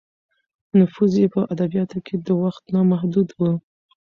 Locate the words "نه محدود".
2.73-3.29